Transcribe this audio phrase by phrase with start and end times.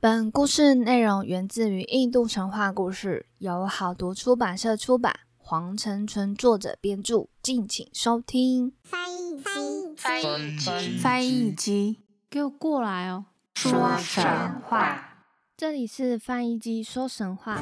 [0.00, 8.72] 本故事内容源自于印度神话故事，由好读出版社出版，黄成纯作者编著，敬请收听。
[8.84, 13.24] 翻译机，翻译机，翻译机，给我过来哦！
[13.56, 14.22] 说神
[14.68, 15.24] 话，
[15.56, 17.60] 这里是翻译机说神话。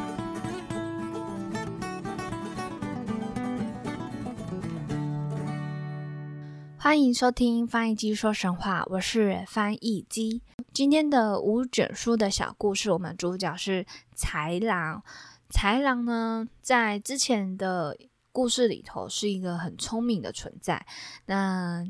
[6.87, 10.41] 欢迎收听翻译机说神话，我是翻译机。
[10.73, 13.85] 今天的五卷书的小故事，我们主角是
[14.17, 15.03] 豺狼。
[15.51, 17.97] 豺狼呢，在之前的
[18.31, 20.87] 故事里头是一个很聪明的存在。
[21.25, 21.85] 那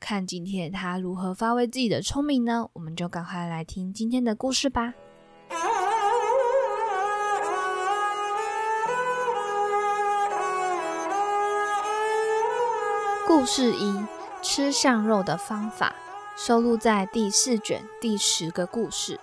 [0.00, 2.68] 看今天他如何发挥自己的聪明呢？
[2.72, 4.92] 我们就赶快来听今天的故事吧。
[13.28, 14.04] 故事一：
[14.42, 15.94] 吃象肉的方法。
[16.36, 19.20] 收录在第四卷第十个故事。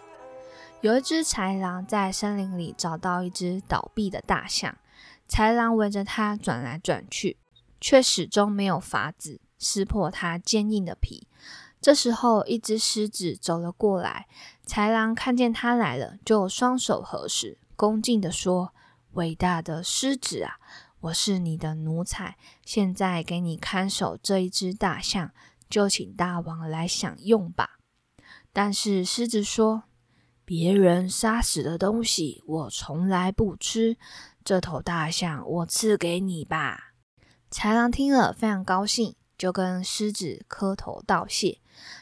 [0.79, 4.77] 有一只豺狼在森林里找到一只倒闭的大象，
[5.27, 7.35] 豺狼围着它转来转去，
[7.81, 11.27] 却始终没有法子撕破它坚硬的皮。
[11.81, 14.27] 这时候，一只狮子走了过来，
[14.65, 18.73] 豺狼看见它来了，就双手合十，恭敬地说
[19.13, 20.59] ：“伟大的狮子啊，
[21.01, 25.31] 我是你的奴才，现在给你看守这一只大象。”
[25.69, 27.77] 就请大王来享用吧。
[28.51, 29.83] 但是狮子说
[30.43, 33.95] ：“别人杀死的东西，我从来不吃。
[34.43, 36.93] 这头大象，我赐给你吧。”
[37.53, 41.59] 豺狼听了非常高兴，就跟狮子磕头道谢。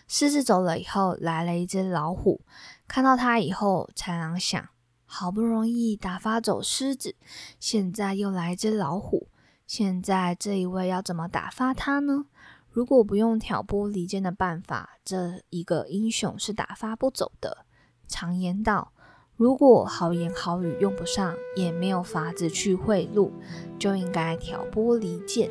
[0.07, 2.45] 狮子走了以后，来了一只老虎。
[2.87, 4.69] 看到它以后，豺狼想：
[5.09, 7.15] 好不容易打发走狮子，
[7.59, 9.27] 现在又来只老虎。
[9.65, 12.25] 现在这一位要怎么打发他呢？
[12.69, 17.65] 如果不用挑拨离间的办法，这一个英雄是打发不走的。
[18.07, 18.91] 常言道，
[19.35, 23.31] 如果好言好语用不上，也没有法子去贿赂，
[23.79, 25.49] 就应该挑拨离间。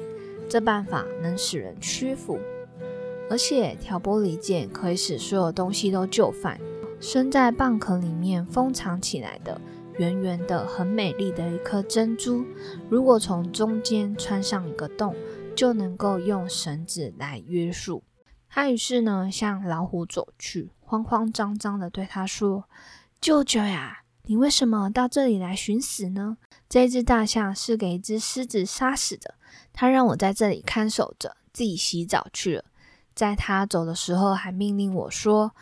[0.49, 2.39] 这办法能使人屈服，
[3.29, 6.61] 而且挑拨离间可以使所有东西都就范。
[7.01, 9.61] 生在蚌壳里面封藏起来的
[9.99, 12.45] 圆圆的、很美丽的一颗珍珠，
[12.91, 15.15] 如果从中间穿上一个洞。
[15.57, 18.05] 就能够用绳子来约束
[18.47, 18.69] 他。
[18.69, 22.65] 于是呢，向老虎走去，慌慌张张的对他说
[23.23, 26.37] ：“舅舅呀，你为什么到这里来寻死呢？
[26.69, 29.37] 这只大象是给一只狮子杀死的，
[29.73, 32.65] 他让我在这里看守着，自己洗澡去了。
[33.15, 35.53] 在他走的时候，还命令我说：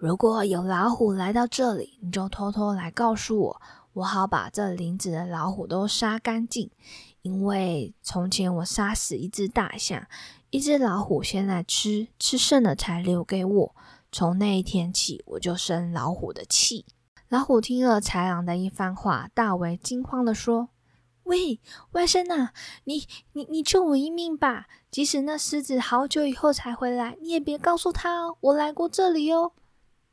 [0.00, 3.62] 如果有老虎来到这里，你就偷偷来告诉我，
[3.92, 6.70] 我好把这林子的老虎都杀干净。”
[7.20, 10.06] 因为从前我杀死一只大象，
[10.48, 13.76] 一只老虎先来吃，吃剩了才留给我。
[14.10, 16.86] 从那一天起，我就生老虎的气。
[17.28, 20.70] 老虎听了豺狼的一番话，大为惊慌的说
[21.24, 21.60] ：“喂，
[21.92, 24.66] 外甥啊，你你你救我一命吧！
[24.90, 29.52] 即使那狮子好久以后才回来，你也别告诉他哦，我来过这里哦。”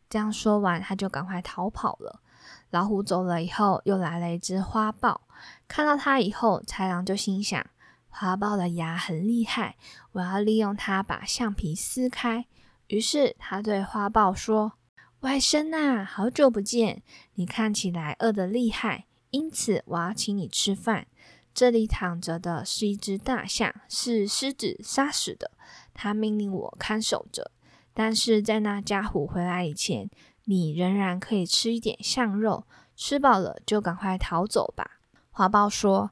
[0.09, 2.21] 这样说完，他就赶快逃跑了。
[2.69, 5.21] 老虎走了以后，又来了一只花豹。
[5.67, 7.65] 看到它以后，豺狼就心想：
[8.09, 9.75] 花豹的牙很厉害，
[10.13, 12.45] 我要利用它把橡皮撕开。
[12.87, 14.73] 于是他对花豹说
[15.21, 17.03] ：“外甥啊，好久不见，
[17.35, 21.07] 你看起来饿得厉害，因此我要请你吃饭。
[21.53, 25.51] 这里躺着的是一只大象，是狮子杀死的，
[25.93, 27.51] 他命令我看守着。
[27.97, 30.07] 但是在那家伙回来以前，
[30.43, 34.99] 你仍然可以吃一点象肉，吃饱了就赶快逃走吧。
[35.31, 36.11] 花豹说：“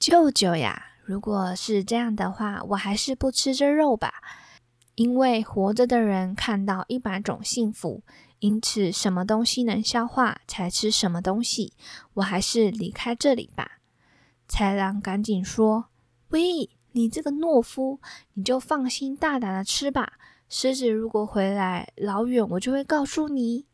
[0.00, 4.14] 舅舅呀，如果是这样的话，我还是不吃这肉吧。
[4.94, 8.02] 因为活着的人看到一百种幸福，
[8.38, 11.74] 因此什么东西能消化才吃什么东西。
[12.14, 13.72] 我还是离开这里吧。”
[14.48, 15.90] 豺狼赶紧说
[16.32, 18.00] ：“喂，你这个懦夫，
[18.32, 20.14] 你就放心大胆的吃吧。
[20.48, 23.66] 狮子如果回来老远，我就会告诉你。”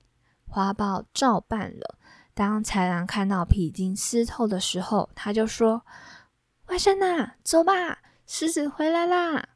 [0.49, 1.99] 花豹照办了。
[2.35, 5.85] 当豺狼看到皮已经湿透的时候，他就说
[6.69, 9.49] ：“外甥呐，走吧，狮子回来啦！”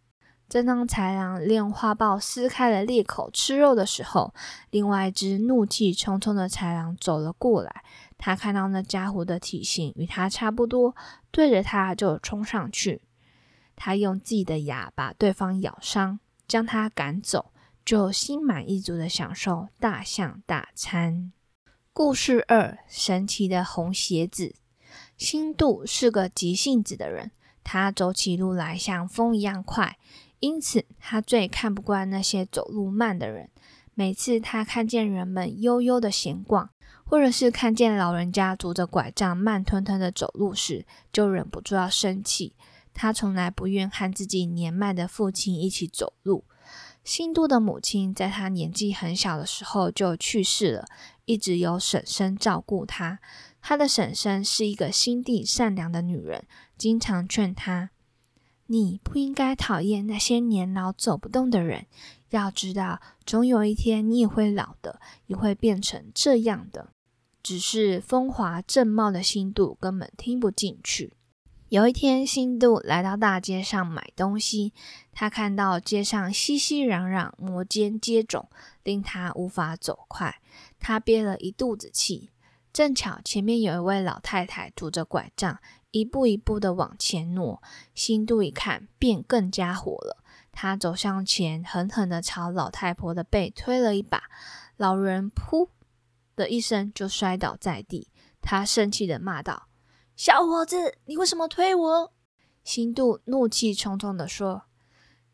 [0.48, 4.32] 正当豺狼利用花豹撕开了裂口吃肉的时候，
[4.70, 7.82] 另外一只怒气冲冲的豺狼走了过来。
[8.16, 10.94] 他看到那家伙的体型与他差不多，
[11.30, 13.02] 对着他就冲上去。
[13.74, 17.52] 他用自己的牙把对方咬伤，将他赶走。
[17.84, 21.30] 就心满意足的享受大象大餐。
[21.92, 24.56] 故事二：神奇的红鞋子。
[25.16, 27.30] 新度是个急性子的人，
[27.62, 29.96] 他走起路来像风一样快，
[30.40, 33.50] 因此他最看不惯那些走路慢的人。
[33.94, 36.68] 每次他看见人们悠悠的闲逛，
[37.04, 42.56] 或者是看见老人家拄着拐杖慢吞吞的走路时，就忍不住要生气。
[42.96, 46.44] 他从来不愿和自己年迈的父亲一起走路。
[47.04, 50.86] 新度的母亲在他年纪很小的时候就去世了，
[51.26, 53.20] 一直由婶婶照顾他。
[53.60, 56.46] 他的婶婶是一个心地善良的女人，
[56.78, 57.90] 经常劝他
[58.66, 61.86] ：“你不应该讨厌那些年老走不动的人，
[62.30, 66.90] 要知道，总有一天你也会老的，也会变成这样的。”
[67.42, 71.12] 只是风华正茂的新度根本听不进去。
[71.68, 74.72] 有一天，新度来到大街上买东西，
[75.10, 78.46] 他看到街上熙熙攘攘、摩肩接踵，
[78.84, 80.40] 令他无法走快。
[80.78, 82.30] 他憋了一肚子气。
[82.72, 85.58] 正巧前面有一位老太太拄着拐杖，
[85.90, 87.60] 一步一步的往前挪。
[87.96, 90.22] 新度一看，便更加火了。
[90.52, 94.22] 他走向前，狠狠的朝老太婆的背推了一把，
[94.76, 95.70] 老人“噗”
[96.36, 98.08] 的一声就摔倒在地。
[98.40, 99.65] 他生气的骂道。
[100.16, 102.12] 小伙子，你为什么推我？
[102.64, 104.62] 新度怒气冲冲地说：“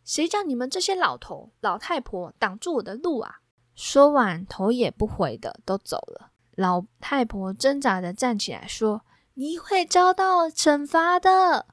[0.04, 3.36] 谁叫你们这些老头老太婆挡住我的路啊！”
[3.76, 6.32] 说完，头也不回的都走了。
[6.56, 11.66] 老太婆挣扎着站起来说：“你会遭到惩罚的。”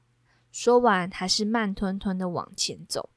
[0.52, 3.10] 说完，还是慢吞吞的往前走。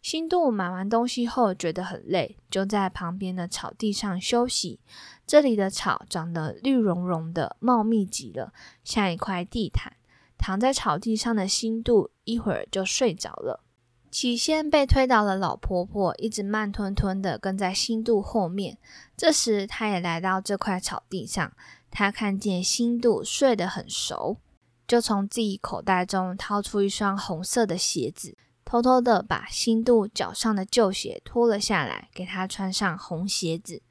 [0.00, 4.78] 新度买完东西后觉得很累，就在旁边的草地上休息。
[5.26, 8.52] 这里的草长得绿茸茸的，茂密极了，
[8.84, 9.94] 像一块地毯。
[10.38, 13.64] 躺在草地上的新度一会儿就睡着了。
[14.10, 18.78] 起先被推倒的老婆婆一直慢吞吞的跟在新度后面。
[19.16, 21.52] 这时，她也来到这块草地上。
[21.90, 24.38] 她看见新度睡得很熟，
[24.86, 28.36] 就从自己口袋中掏出一双红色的鞋子。
[28.64, 33.82] 偷偷的把新度脚上的旧鞋脱了下来，给他穿上红鞋子。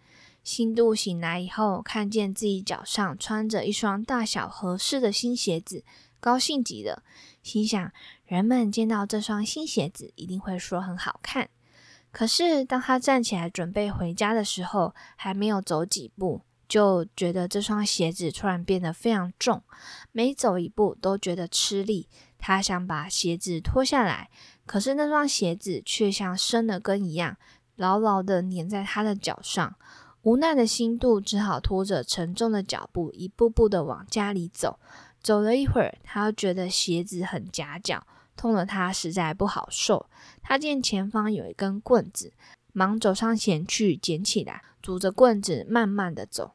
[0.46, 5.84] 新度醒来以后，看见自己脚上穿着一双大小合适的新鞋子，
[6.20, 7.02] 高兴极了，
[7.42, 7.92] 心想：
[8.26, 11.50] 人们见到这双新鞋子，一定会说很好看。
[12.12, 19.64] 可是，当他站起来准备回家的时候，还没有走几步，就觉得这双鞋子突然变得非常重，
[20.12, 22.08] 每走一步都觉得吃力。
[22.38, 24.30] 他想把鞋子脱下来。
[24.68, 27.36] 可是那双鞋子却像生了根一样，
[27.76, 29.76] 牢牢的粘在他的脚上。
[30.26, 34.80] 无奈的心度只好拖着沉重的脚步，一步步的往家里走。
[35.22, 40.08] 走了一会儿，他又觉得鞋子很夹脚，痛得他实在不好受。
[40.42, 42.34] 他见前方有一根棍子，
[42.74, 46.54] 忙走上前去捡起来，拄着棍子慢慢的走。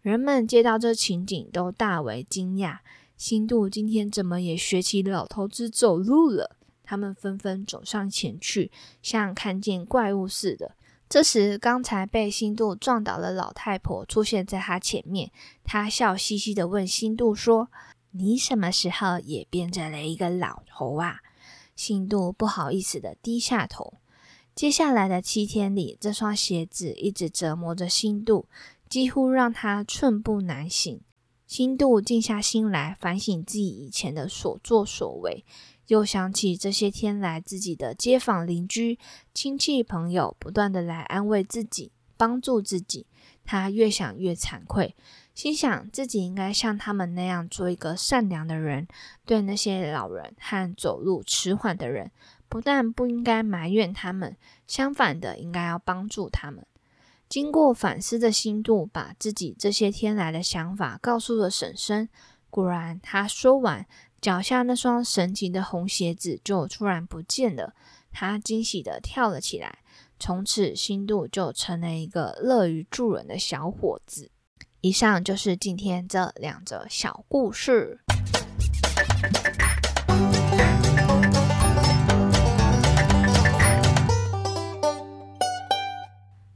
[0.00, 2.78] 人们见到这情景，都大为惊讶。
[3.16, 6.56] 心度今天怎么也学起老头子走路了？
[6.84, 8.70] 他们纷纷走上前去，
[9.02, 10.76] 像看见怪物似的。
[11.08, 15.30] 这时，刚才被新度撞倒的老太婆出现在他前面。
[15.64, 17.70] 他笑嘻嘻的问新度说
[18.12, 21.20] ：“你什么时候也变成了一个老头啊？”
[21.74, 23.94] 新度不好意思的低下头。
[24.54, 28.46] 接下来的七天里，这双鞋子一直折磨着新度，
[28.90, 31.00] 几乎让他寸步难行。
[31.46, 35.46] 新度静下心来，反省自己以前的所作所为。
[35.88, 38.98] 又想起这些天来自己的街坊邻居、
[39.34, 43.06] 亲戚朋友不断的来安慰自己、帮助自己，
[43.44, 44.94] 他越想越惭愧，
[45.34, 48.86] 心想自己应该像他们那样做一个善良的人，
[49.24, 52.10] 对那些老人和走路迟缓的人，
[52.50, 56.66] 不但不应该埋怨他们，相反的应该要帮助他们。
[57.30, 62.08] 经过反思的心度，把自己这些天来的想法告诉了婶婶。
[62.50, 63.86] 果然，他说完。
[64.20, 67.72] 脚下那双神奇的红鞋子就突然不见了，
[68.10, 69.78] 他惊喜的跳了起来。
[70.18, 74.32] 从此，新度就成了一个乐于助人的小伙子。
[74.80, 78.00] 以上就是今天这两则小故事。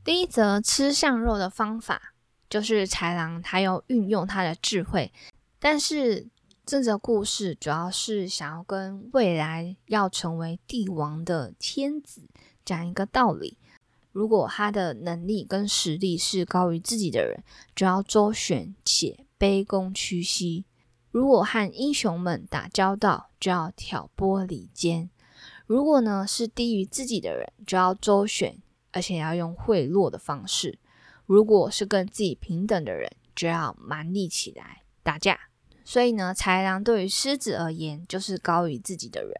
[0.03, 2.15] 第一则吃象肉的方法，
[2.51, 5.13] 就是豺狼他要运用他的智慧，
[5.61, 6.27] 但是。
[6.65, 12.29] 这则故事主要是想要跟未来要成为帝王的天子
[12.65, 13.59] 讲一个道理：
[14.13, 17.43] 如果他的能力跟实力是高于自己的人，
[17.75, 20.65] 就要周旋且卑躬屈膝；
[21.11, 25.09] 如果和英雄们打交道，就要挑拨离间；
[25.67, 30.79] 如果呢是低于自己的人，就要周旋，而且要用贿赂的方式；
[31.27, 35.52] 如果是跟自己平等的人，就要蛮力起来打架。
[35.85, 39.33] 所以呢，豺狼对于狮子而言就是高于自己的人，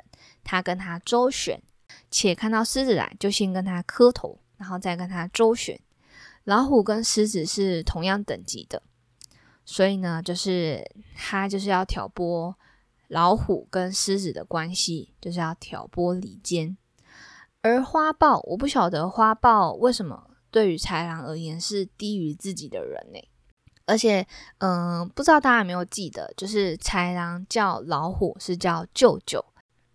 [0.43, 1.63] 他跟他周旋，
[2.11, 5.81] 且看到狮子来就先跟他磕头，然后再跟他周旋。
[6.45, 8.83] 老虎跟狮子是同样等级的，
[9.65, 10.85] 所以呢，就是
[11.15, 12.57] 他就是要挑拨
[13.07, 16.77] 老虎跟狮子的关系，就是要挑拨离间。
[17.61, 23.21] 而花豹，我不晓得花豹为什么对于豺狼而言是低于自己的人呢？
[23.87, 24.27] 而且，
[24.59, 29.45] 嗯，不知道大家有没有记得，就是豺狼叫老虎是叫舅舅，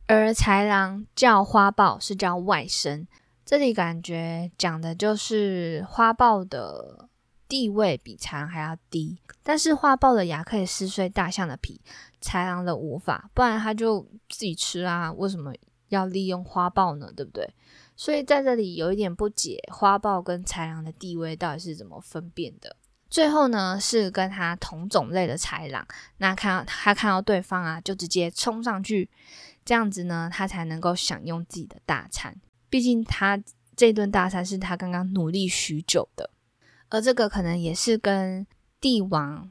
[0.07, 3.05] 而豺狼叫花豹是叫外甥。
[3.45, 7.07] 这里感觉讲的就是花豹的
[7.47, 11.81] 地位比豺狼还要低，但是花豹的牙可以撕碎大象的皮，
[12.21, 15.53] 豺狼的无法，不然它就自己吃啊，为什么？
[15.89, 17.49] 要利用花豹呢，对不对？
[17.95, 22.75] 所以在这里有一点不解，花豹跟豺狼的地位到底是怎么分辨的？
[23.09, 25.87] 最后呢，是跟他同种类的豺狼，
[26.17, 29.09] 那看到他看到对方啊，就直接冲上去，
[29.63, 32.35] 这样子呢，他才能够享用自己的大餐。
[32.69, 33.41] 毕竟他
[33.75, 36.29] 这顿大餐是他刚刚努力许久的，
[36.89, 38.45] 而这个可能也是跟
[38.81, 39.49] 帝王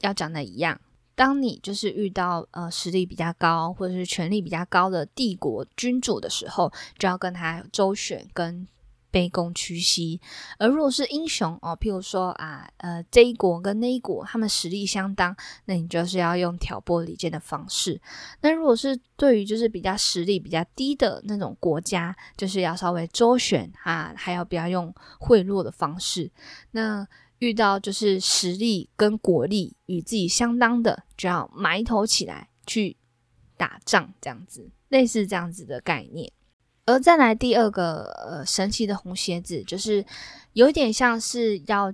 [0.00, 0.80] 要讲的一样。
[1.14, 8.68] 当你就是遇到呃实力比较高或者是权力比较高的帝国君主的时候，就要跟他周旋跟
[9.16, 10.20] 卑躬屈膝；
[10.58, 17.98] 而如果是英雄哦，譬如说啊呃这一国跟那一国他们实力相当，那你就是要用挑拨离间的方式。
[18.42, 26.30] 那如果是对于就是比较实力比较低的那种国家，就是要稍微周旋啊，还要不要用贿赂的方式？
[26.72, 27.08] 那。
[27.40, 32.96] 遇到就是实力跟国力与自己相当的，就要埋头起来去
[33.58, 36.32] 打仗，这样子类似这样子的概念。
[36.86, 40.04] 而再来第二个呃神奇的红鞋子，就是
[40.54, 41.92] 有点像是要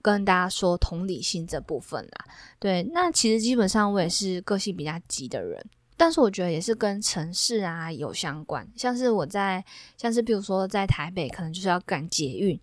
[0.00, 2.26] 跟大家说同理心这部分啦。
[2.58, 5.60] 对，那其实基本上我也是个性比较急的人，
[5.96, 9.64] 但是我觉得也是跟城市啊有相关，像是我在
[9.96, 12.60] 像是比如说在台北，可能就是要赶捷运。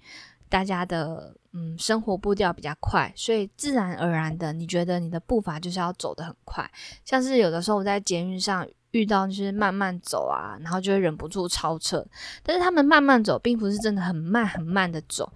[0.49, 6.69] 大家的嗯生活步调比较快，所以自然而然的，你觉得你的步伐就是要走得很快。
[7.03, 12.03] 像是有的时候我在捷运上遇到就是慢慢走啊，然后就会忍不住超车。
[12.41, 15.31] 但是他们慢慢走，并不是真的很慢很慢的走，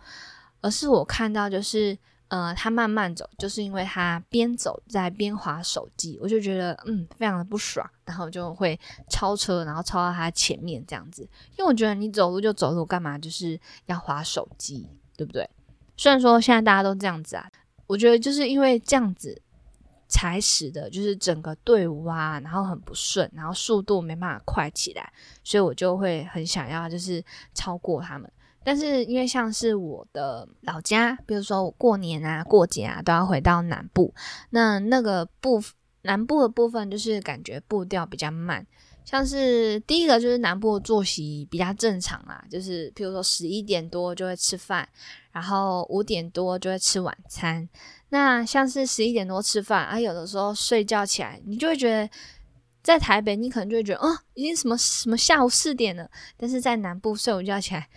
[0.61, 1.97] 而是我看到就是
[2.29, 11.23] 呃他慢慢走，就是因为他边走在边划手机，我就觉得嗯非常的不爽，然后就会超车，然后超到他前面这样子。
[11.57, 14.87] 因为我觉得你走路就走路，干嘛就是要划手机？
[15.17, 15.49] 对不对？
[15.97, 17.51] 虽然说现在大家都这样子啊，
[17.87, 19.41] 我觉得就是因为这样子
[20.07, 25.11] 才使的就是整个队伍啊，然后很不顺，然后速度没办法快起来，
[25.43, 27.23] 所以我就会很想要就是
[27.53, 28.31] 超过他们。
[28.63, 34.13] 但是因为像是我的老家，比如说我过年啊、过节啊都要回到南部，
[34.49, 35.63] 那那个部
[36.01, 38.65] 南部的部分就是感觉步调比较慢。
[39.09, 44.85] 像是第一个就是南部作息比较正常啦，就是譬如说十一点多就会吃饭，
[45.31, 47.69] 然后五点多就会吃晚餐。
[48.09, 52.09] 那像是十一点多吃饭，啊，有的时候睡觉起来，你就会觉得
[52.83, 57.87] 在台北你可能就会觉得哦，已经什么什么下午四点了，但是在南部睡午觉起来，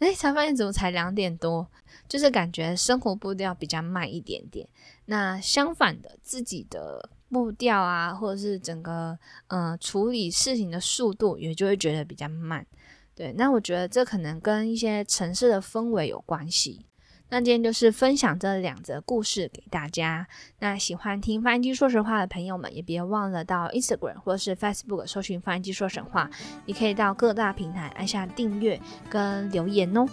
[0.00, 1.66] 哎，才发现怎么才两点多，
[2.06, 4.68] 就是感觉生活步调比较慢一点点。
[5.06, 7.08] 那相反的，自己的。
[7.30, 9.18] 步调啊，或者是整个
[9.48, 12.66] 呃处理事情的速度，也就会觉得比较慢。
[13.14, 16.86] 对，那我觉得这可能跟一些城市的氛围有关系。
[17.30, 20.26] 那今天就是分享这两则故事给大家。
[20.60, 26.30] 那喜欢听翻译机说实话的朋友们，也别忘了到 Instagram 或者是 Facebook 搜寻翻译机说神话。
[26.64, 28.80] 你可以到各大平台按下订阅
[29.10, 30.06] 跟留言哦。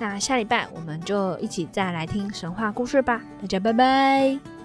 [0.00, 3.22] 那下礼拜我们就一起再来听神话故事吧。
[3.40, 4.55] 大家拜拜。